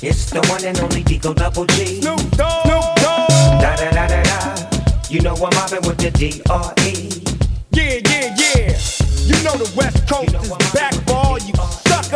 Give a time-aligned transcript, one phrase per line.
[0.00, 2.00] It's the one and only Digo Double G.
[2.00, 2.66] Snoop Dogg.
[2.66, 3.60] Snoop Dogg.
[3.60, 4.70] Da da da da da.
[5.10, 7.18] You know I'm mobbing with the D.R.E.
[7.72, 8.78] Yeah, yeah, yeah.
[9.26, 12.07] You know the West Coast You know is back for all you the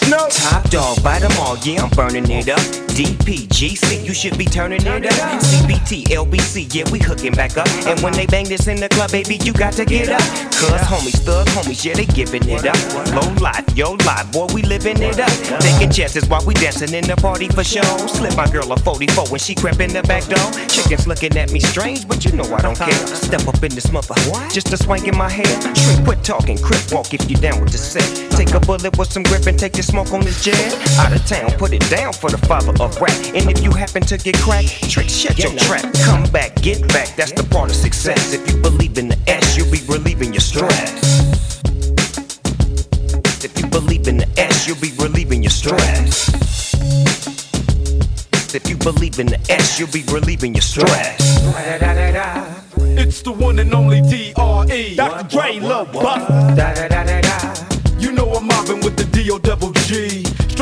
[0.00, 0.30] Snoop?
[0.30, 2.60] Top dog, bite them all, yeah, I'm burning it up.
[2.98, 5.40] DPGC, you should be turning it up.
[5.40, 7.68] CBT, LBC, yeah, we hooking back up.
[7.86, 10.20] And when they bang this in the club, baby, you got to get up.
[10.58, 12.74] Cuz homies, thug homies, yeah, they giving it up.
[13.14, 15.30] Low life, yo life, boy, we living it up.
[15.60, 17.86] Taking chances while we dancing in the party for show.
[18.08, 20.50] Slip my girl a 44 when she crept in the back door.
[20.66, 23.06] Chickens looking at me strange, but you know I don't care.
[23.14, 24.14] Step up in this mother,
[24.50, 25.54] just a swank in my hair.
[26.04, 28.08] Quit talking, crip walk if you down with the set.
[28.32, 30.74] Take a bullet with some grip and take the smoke on this jet.
[30.98, 33.16] Out of town, put it down for the father of rap.
[33.34, 35.92] And if you happen to get cracked, trick, shut your trap.
[36.04, 38.32] Come back, get back, that's the part of success.
[38.34, 41.62] If you believe in the S, you'll be relieving your stress.
[43.42, 46.28] If you believe in the S, you'll be relieving your stress.
[48.54, 51.18] If you believe in the S, you'll be relieving your stress.
[53.00, 54.96] It's the one and only D.R.E.
[54.96, 55.28] Dr.
[55.28, 55.86] Dre, Lil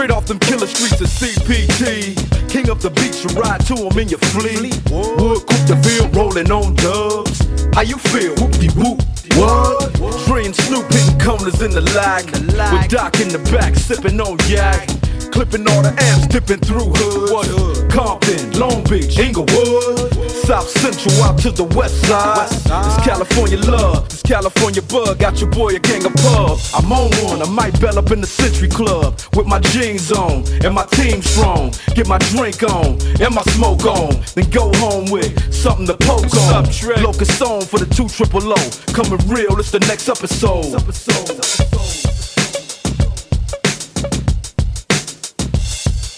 [0.07, 2.15] Straight off them killer streets of CPT.
[2.49, 4.71] King of the beach, you ride to him in your fleet.
[4.89, 7.43] Wood, coop the field, rolling on dubs.
[7.75, 8.31] How you feel?
[8.39, 9.03] Whoop-de whoop.
[9.35, 9.93] What?
[10.27, 12.25] Dre and Snoop hitting corners in the lag.
[12.31, 14.87] With Doc in the back, sipping on yak.
[15.33, 17.93] Clipping all the amps, dipping through hoods.
[17.93, 20.16] Compton, Long Beach, Inglewood.
[20.47, 22.47] South Central out to the west side.
[22.47, 25.19] It's California love, it's California bug.
[25.19, 26.61] Got your boy a gang of pub.
[26.73, 30.45] I'm on one, I might bell up in the Century Club with my jeans on
[30.65, 31.73] and my team strong.
[31.97, 36.33] Get my drink on and my smoke on, then go home with something to poke
[36.55, 36.63] on.
[37.03, 38.71] Locust on for the two triple O.
[38.95, 40.71] Coming real, it's the next episode.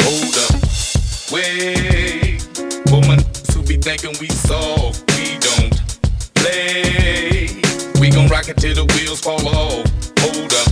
[0.04, 2.44] Hold up, wait.
[2.92, 3.24] Woman
[3.96, 5.72] thinking we soft, we don't
[6.34, 7.48] play.
[7.98, 9.86] We gon' rock it till the wheels fall off.
[10.20, 10.68] Hold up,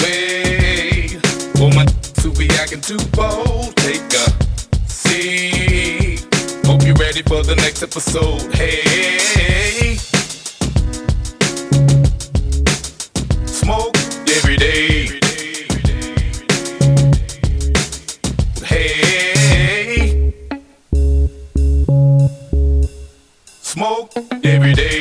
[0.00, 1.20] wait.
[1.60, 1.86] Woman
[2.22, 6.26] who be acting too bold, take a seat.
[6.64, 8.54] Hope you're ready for the next episode.
[8.54, 9.29] Hey.
[24.62, 24.99] Every day.